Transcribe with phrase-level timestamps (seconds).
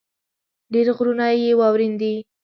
[0.73, 2.23] ډېر غرونه يې واؤرين دي ـ